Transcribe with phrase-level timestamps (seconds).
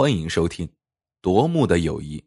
[0.00, 0.66] 欢迎收听
[1.20, 2.20] 《夺目的友谊》。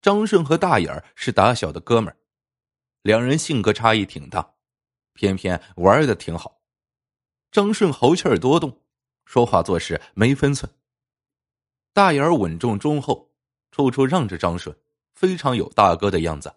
[0.00, 2.16] 张顺和大眼儿是打小的哥们儿，
[3.02, 4.54] 两人性格差异挺大，
[5.14, 6.62] 偏偏玩的挺好。
[7.50, 8.84] 张顺豪气儿多动，
[9.24, 10.70] 说话做事没分寸；
[11.92, 13.34] 大眼儿稳重忠厚，
[13.72, 14.78] 处处让着张顺，
[15.16, 16.54] 非常有大哥的样子。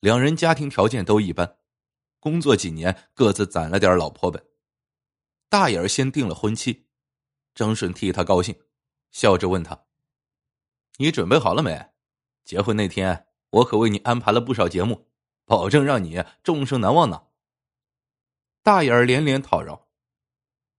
[0.00, 1.56] 两人家庭条件都一般，
[2.20, 4.46] 工作几年各自攒了点老婆本。
[5.48, 6.84] 大眼儿先定了婚期。
[7.54, 8.54] 张顺替他高兴，
[9.14, 9.86] 笑着问他
[10.98, 11.92] ：“你准备好了没？
[12.44, 15.06] 结婚那天，我可为你安排了不少节目，
[15.44, 17.28] 保证让你终生难忘呢。”
[18.60, 19.86] 大眼儿连连讨饶：“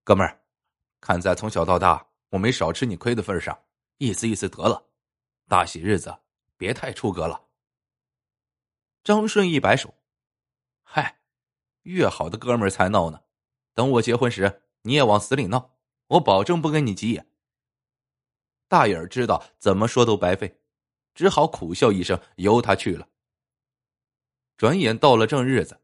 [0.04, 0.44] 哥们儿，
[1.00, 3.58] 看在从小到大我没少吃你亏的份上，
[3.96, 4.84] 意思意思得了。
[5.48, 6.14] 大喜日子
[6.58, 7.42] 别太出格了。”
[9.02, 9.94] 张顺一摆手
[10.84, 11.20] ：“嗨，
[11.84, 13.22] 越好的哥们儿才闹呢。
[13.72, 15.72] 等我结婚时，你也往死里闹。”
[16.08, 17.26] 我保证不跟你急眼。
[18.68, 20.60] 大眼儿知道怎么说都白费，
[21.14, 23.08] 只好苦笑一声，由他去了。
[24.56, 25.80] 转眼到了正日子，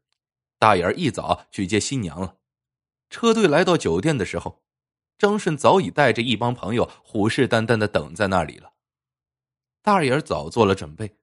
[0.57, 2.37] 大眼儿一早去接新娘了。
[3.09, 4.63] 车队来到酒店的时候，
[5.17, 8.73] 张顺早已带着一帮朋友虎视眈眈的等在那里了。
[9.81, 11.17] 大眼儿早做了准备，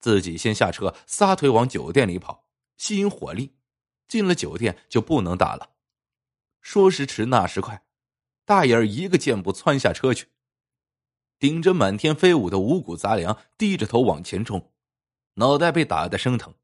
[0.00, 3.54] 自己先下车，撒腿往酒店里跑，吸引火力。
[4.08, 5.72] 进了酒店就不能打了。
[6.62, 7.84] 说时迟，那时快。
[8.46, 10.28] 大眼儿一个箭步窜下车去，
[11.38, 14.72] 顶着满天飞舞的五谷杂粮，低着头往前冲，
[15.34, 16.54] 脑袋被打得生疼，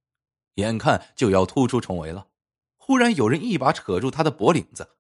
[0.55, 2.28] 眼看就要突出重围了。
[2.77, 4.97] 忽然有人一把扯住他的脖领子，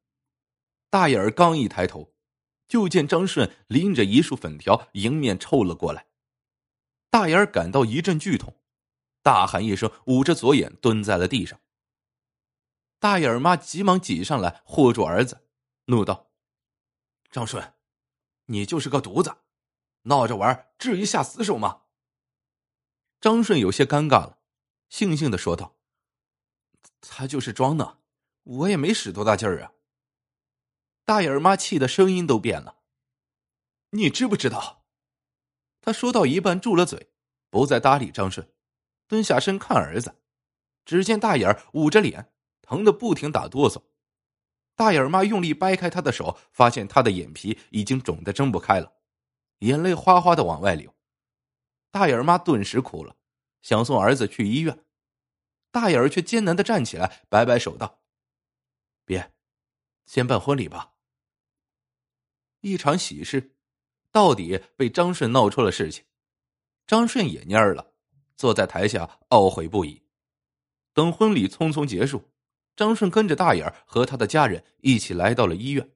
[0.90, 2.14] 大眼儿刚一抬头，
[2.66, 6.06] 就见张顺拎着一束粉条迎面抽了过来。
[7.10, 8.56] 大眼儿感到一阵剧痛，
[9.22, 11.60] 大喊一声，捂着左眼蹲在了地上。
[12.98, 15.42] 大眼儿妈急忙挤上来护住儿子，
[15.86, 16.30] 怒道。
[17.30, 17.74] 张顺，
[18.46, 19.36] 你就是个犊子，
[20.04, 21.82] 闹着玩，至于下死手吗？
[23.20, 24.38] 张顺有些尴尬了，
[24.90, 25.76] 悻悻的说道
[27.00, 27.98] ：“他就是装的，
[28.42, 29.72] 我也没使多大劲儿啊。”
[31.04, 32.78] 大眼儿妈气的声音都变了。
[33.90, 34.84] 你知不知道？
[35.80, 37.12] 他说到一半住了嘴，
[37.50, 38.50] 不再搭理张顺，
[39.06, 40.16] 蹲下身看儿子。
[40.84, 43.82] 只见大眼捂着脸，疼得不停打哆嗦。
[44.74, 48.92] 大眼儿妈用力掰开他的手，发现他的眼皮已经肿得睁不开了，
[49.60, 50.94] 眼泪哗哗的往外流。
[51.90, 53.16] 大眼儿妈顿时哭了，
[53.62, 54.84] 想送儿子去医院，
[55.70, 58.00] 大眼儿却艰难的站起来，摆摆手道
[59.04, 59.32] ：“别，
[60.06, 60.92] 先办婚礼吧。”
[62.60, 63.56] 一场喜事，
[64.10, 66.04] 到底被张顺闹出了事情，
[66.86, 67.92] 张顺也蔫了，
[68.36, 70.02] 坐在台下懊悔不已。
[70.92, 72.30] 等婚礼匆匆结束。
[72.76, 75.92] 张顺跟着大眼儿和他的家人一起来到了医院。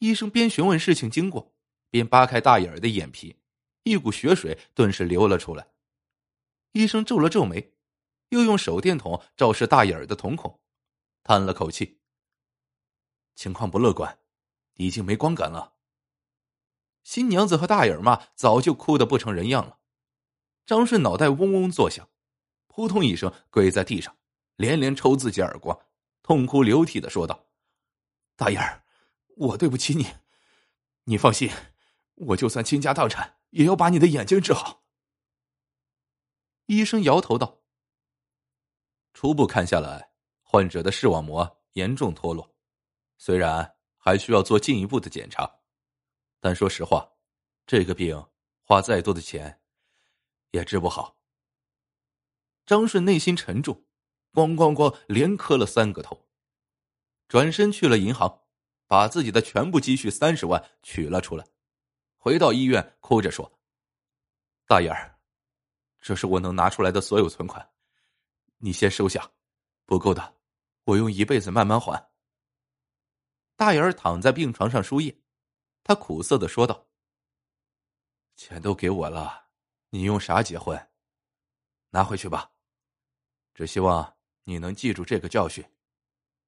[0.00, 1.51] 医生边询问事情经过，
[1.92, 3.36] 便扒开大眼儿的眼皮，
[3.82, 5.68] 一股血水顿时流了出来。
[6.72, 7.74] 医生皱了皱眉，
[8.30, 10.58] 又用手电筒照射大眼儿的瞳孔，
[11.22, 12.00] 叹了口气
[13.36, 14.18] ：“情况不乐观，
[14.76, 15.74] 已经没光感了。”
[17.04, 19.78] 新娘子和大眼儿妈早就哭得不成人样了。
[20.64, 22.08] 张顺脑袋嗡嗡作响，
[22.68, 24.16] 扑通一声跪在地上。
[24.56, 25.78] 连连抽自己耳光，
[26.22, 27.48] 痛哭流涕的说道
[28.36, 28.84] ：“大眼儿，
[29.36, 30.06] 我对不起你。
[31.04, 31.50] 你放心，
[32.28, 34.84] 我就算倾家荡产，也要把你的眼睛治好。”
[36.66, 37.62] 医生摇头道
[39.14, 40.12] ：“初步看下来，
[40.42, 42.54] 患者的视网膜严重脱落，
[43.18, 45.60] 虽然还需要做进一步的检查，
[46.40, 47.12] 但说实话，
[47.66, 48.26] 这个病
[48.62, 49.60] 花再多的钱
[50.50, 51.18] 也治不好。”
[52.66, 53.84] 张顺内心沉重。
[54.32, 56.26] 咣咣咣，连磕了三个头，
[57.28, 58.44] 转身去了银行，
[58.86, 61.46] 把自己的全部积蓄三十万取了出来，
[62.22, 63.58] 回到医院，哭着说
[64.68, 65.18] ：“大眼儿，
[66.00, 67.68] 这是我能拿出来的所有存款，
[68.58, 69.28] 你先收下，
[69.86, 70.36] 不够的，
[70.84, 72.12] 我用一辈子慢慢还。”
[73.58, 75.20] 大眼儿躺在病床上输液，
[75.82, 76.86] 他苦涩的说道
[78.38, 79.48] ：“钱都给我了，
[79.90, 80.90] 你用啥结婚？
[81.90, 82.52] 拿回去吧，
[83.52, 85.64] 只希望。”你能记住这个教训，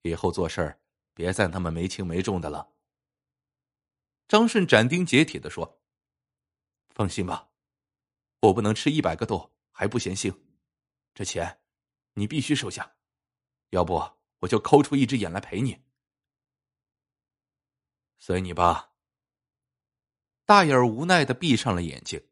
[0.02, 0.80] 以后做事儿
[1.14, 2.68] 别再那么没轻没重的了。”
[4.34, 5.80] 张顺斩钉截铁的说
[6.90, 7.52] ，“放心吧，
[8.40, 10.36] 我不能吃一百个豆还不嫌腥，
[11.14, 11.60] 这钱
[12.14, 12.96] 你必须收下，
[13.70, 13.94] 要不
[14.40, 15.84] 我就抠出一只眼来赔你。”
[18.18, 18.96] 随你吧。
[20.44, 22.28] 大眼儿无奈的闭上了眼睛。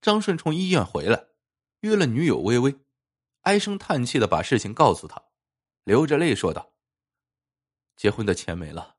[0.00, 1.30] 张顺从医院回来，
[1.80, 2.78] 约了女友微微。
[3.40, 5.20] 唉声叹气的把事情告诉她，
[5.82, 6.76] 流着泪说道
[7.98, 8.98] ：“结婚的钱没了，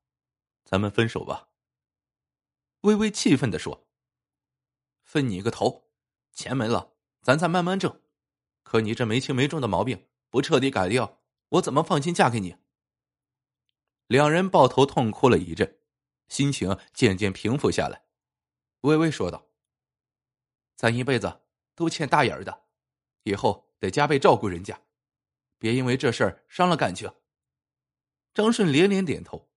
[0.66, 1.47] 咱们分手吧。”
[2.88, 3.86] 微微气愤的说
[5.04, 5.90] ：“分你个头！
[6.32, 8.02] 钱没了，咱再慢慢挣。
[8.64, 12.56] 可你这没轻没重的毛病不彻底改掉，我怎么放心嫁给你？”
[14.08, 15.80] 两人抱头痛哭了一阵，
[16.30, 18.06] 心情渐渐平复下来。
[18.82, 19.50] 微微说道
[20.78, 21.42] ：“咱一辈子
[21.76, 22.68] 都欠大眼儿的，
[23.24, 24.82] 以后得加倍照顾人家，
[25.58, 27.14] 别因为这事儿伤了感情。”
[28.34, 29.50] 张顺连连点头。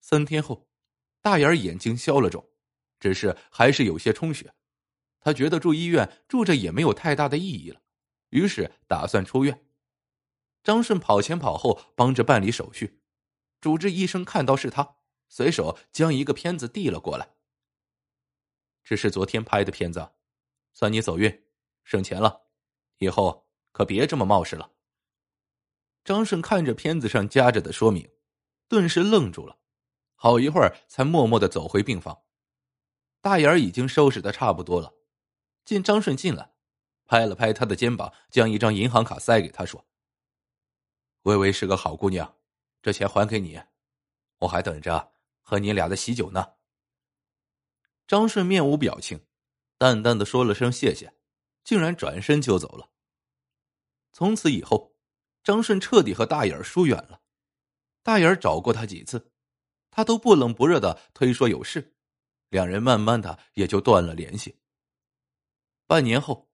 [0.00, 0.67] 三天后，
[1.28, 2.42] 大眼眼睛消了肿，
[2.98, 4.54] 只是还是有些充血。
[5.20, 7.82] 他觉得住医院住着也没有太大的意义了，
[8.30, 9.62] 于是打算出院。
[10.62, 13.02] 张顺跑前跑后帮着办理手续，
[13.60, 14.96] 主治医生看到是他，
[15.28, 17.34] 随手将一个片子递了过来。
[18.82, 20.12] 这是昨天拍的片子，
[20.72, 21.44] 算你走运，
[21.84, 22.40] 省钱了，
[23.00, 24.72] 以后可别这么冒失了。
[26.04, 28.10] 张顺看着片子上夹着的说明，
[28.66, 29.57] 顿时愣住了，
[30.20, 32.24] 好一会儿才默默的走回病房。
[33.20, 34.92] 大眼儿已经收拾的差不多了，
[35.64, 36.52] 见张顺进来，
[37.04, 39.86] 拍了拍他的肩膀，将一张银行卡塞给他，说
[41.22, 42.36] ：“微微是个好姑娘，
[42.82, 43.62] 这钱还给你，
[44.40, 46.54] 我还等着喝你俩的喜酒呢。”
[48.08, 49.24] 张顺面无表情，
[49.78, 51.14] 淡淡的说了声谢谢，
[51.62, 52.90] 竟然转身就走了。
[54.12, 54.96] 从此以后。
[55.44, 57.22] 张顺彻底和大眼儿疏远了，
[58.02, 59.32] 大眼儿找过他几次，
[59.90, 61.94] 他都不冷不热的推说有事，
[62.48, 64.60] 两人慢慢的也就断了联系。
[65.86, 66.50] 半年后，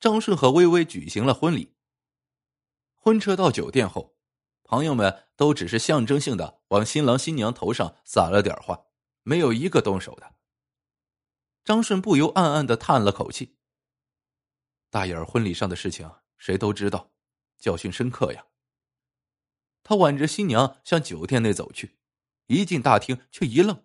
[0.00, 1.74] 张顺和微微举行了婚礼。
[2.94, 4.16] 婚车到酒店后，
[4.62, 8.86] 朋友们都只是象征性的往新郎新娘头上撒了点花，
[9.22, 10.34] 没有一个动手的。
[11.64, 13.56] 张顺不由暗暗的叹了口气。
[14.90, 17.12] 大眼儿婚礼上的事情，谁都知道。
[17.58, 18.46] 教训深刻呀！
[19.82, 21.96] 他挽着新娘向酒店内走去，
[22.46, 23.84] 一进大厅却一愣，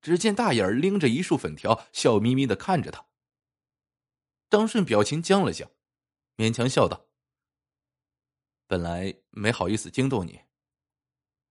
[0.00, 3.06] 只见大眼儿拎着一束粉条，笑眯眯的看着他。
[4.50, 5.70] 张顺表情僵了下，
[6.36, 7.06] 勉强笑道
[8.66, 10.40] ：“本来没好意思惊动你，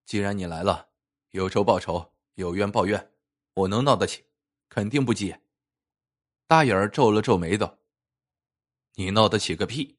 [0.06, 0.90] 既然你来了，
[1.32, 3.12] 有仇报仇，有冤报怨，
[3.54, 4.26] 我能闹得起，
[4.70, 5.36] 肯定不急。”
[6.48, 7.80] 大眼儿皱了皱眉道
[8.96, 9.98] ：“你闹得起个屁！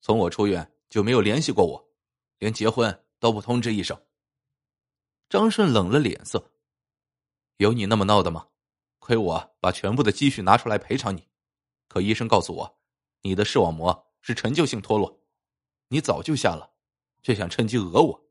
[0.00, 1.92] 从我出院。”就没有联系过我，
[2.38, 4.00] 连结婚都不通知一声。
[5.28, 6.52] 张顺冷了脸色
[7.58, 8.48] ：“有你那么闹的吗？
[8.98, 11.28] 亏我把全部的积蓄拿出来赔偿你，
[11.88, 12.78] 可医生告诉我，
[13.20, 15.20] 你的视网膜是陈旧性脱落，
[15.88, 16.72] 你早就瞎了，
[17.22, 18.30] 却想趁机讹我。”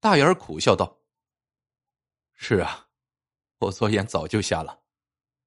[0.00, 1.00] 大眼儿苦笑道
[2.34, 2.88] ：“是啊，
[3.58, 4.82] 我左眼早就瞎了，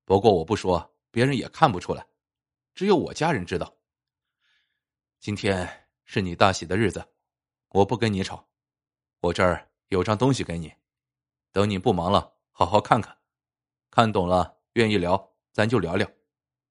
[0.06, 2.08] 不过我不说，别人也看不出来，
[2.74, 3.78] 只有我家人知道。”
[5.20, 7.06] 今天是你大喜的日子，
[7.70, 8.48] 我不跟你吵。
[9.22, 10.74] 我这儿有张东西给你，
[11.52, 13.18] 等你不忙了，好好看看。
[13.90, 16.06] 看懂了，愿意聊，咱就聊聊；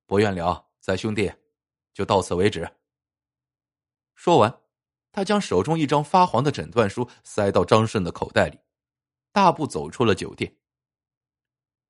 [0.06, 1.32] 不愿聊，咱兄弟
[1.92, 2.70] 就到此为止。
[4.14, 4.60] 说完，
[5.10, 8.58] 他将手中一张发黄的诊断书塞到张顺的口袋里，
[9.32, 10.56] 大步走出了酒店。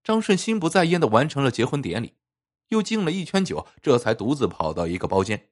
[0.02, 2.16] 张顺心不在焉的完成了结婚典礼，
[2.68, 5.50] 又敬了一圈酒，这才独自跑到一个包间。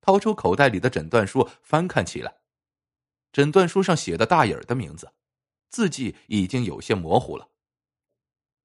[0.00, 2.39] 掏出口袋里的诊断书，翻看起来。
[3.32, 5.12] 诊断书上写的大眼儿的名字，
[5.68, 7.50] 字迹已经有些模糊了。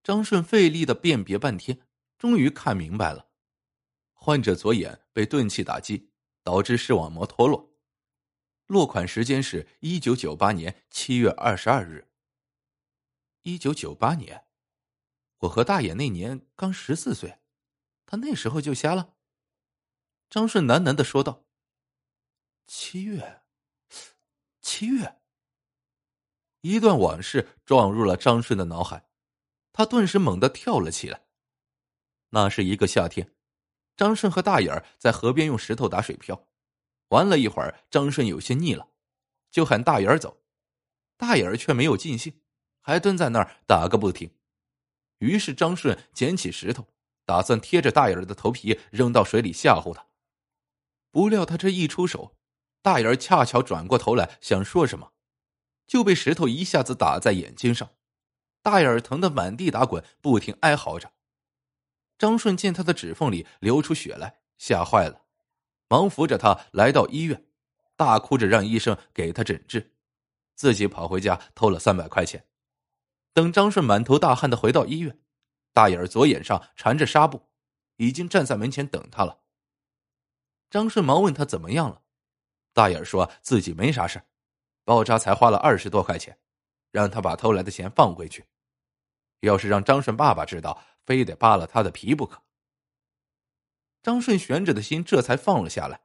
[0.04, 1.82] 张顺费力的辨别半天，
[2.18, 3.30] 终于看明白了：
[4.14, 6.12] 患者左眼被钝器打击，
[6.44, 7.76] 导致视网膜脱落。
[8.68, 12.12] 落款时间是一九九八年七月二十二日。
[13.44, 14.48] 一九九八年，
[15.40, 17.40] 我和大眼那年刚十四岁，
[18.08, 19.14] 他那时候就瞎了。
[20.28, 21.46] 张顺喃喃的说道
[22.66, 23.44] ：“七月，
[24.66, 25.22] 七月。”
[26.62, 29.08] 一段往事撞入了张顺的脑海，
[29.72, 31.28] 他顿时猛地跳了起来。
[32.30, 33.32] 那是一个夏天，
[33.96, 36.48] 张顺和大眼儿在河边用石头打水漂，
[37.10, 38.90] 玩了一会儿，张顺有些腻了，
[39.52, 40.44] 就喊大眼儿走，
[41.16, 42.42] 大眼儿却没有尽兴，
[42.82, 44.36] 还蹲在那儿打个不停。
[45.20, 46.88] 于是张顺捡起石头，
[47.24, 50.08] 打算贴着大眼儿的头皮扔到水里吓唬他。
[51.12, 52.36] 不料他这一出手，
[52.86, 55.14] 大眼儿恰巧转过头来想说什么，
[55.88, 57.90] 就被石头一下子打在眼睛上，
[58.62, 61.12] 大眼儿疼得满地打滚，不停哀嚎着。
[62.20, 65.24] 张顺见他的指缝里流出血来，吓坏了，
[65.88, 67.48] 忙扶着他来到医院，
[67.96, 69.96] 大哭着让医生给他诊治，
[70.54, 72.46] 自己跑回家偷了三百块钱。
[73.34, 75.18] 等张顺满头大汗的回到医院，
[75.74, 77.50] 大眼儿左眼上缠着纱布，
[77.96, 79.40] 已经站在门前等他了。
[80.70, 82.04] 张顺忙问他怎么样了，
[82.76, 84.22] 大眼说自己没啥事
[84.84, 86.38] 包扎才花了二十多块钱，
[86.92, 88.46] 让他把偷来的钱放回去。
[89.40, 92.44] 要是让张顺爸爸知道，非得扒了他的皮不可。
[94.04, 96.02] 张顺悬着的心这才放了下来。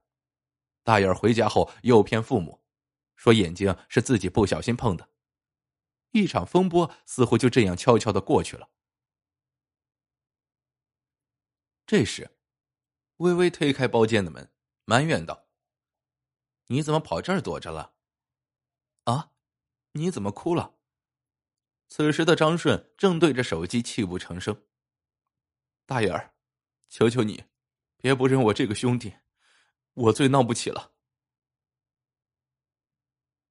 [0.85, 2.63] 大眼回家后诱骗父母，
[3.17, 5.09] 说眼睛是自己不小心碰的。
[6.13, 8.69] 一场风波似乎就这样悄悄的过去了。
[11.85, 12.31] 这时，
[13.17, 14.53] 微微推开包间的门，
[14.85, 15.49] 埋怨道
[16.71, 17.95] ：“你怎么跑这儿躲着了？
[19.05, 19.33] 啊，
[19.93, 20.77] 你怎么哭了？”
[21.89, 24.63] 此时的张顺正对着手机泣不成声。
[25.85, 26.33] 大眼儿，
[26.89, 27.45] 求求你，
[27.97, 29.17] 别不认我这个兄弟，
[29.95, 30.93] 我最闹不起了。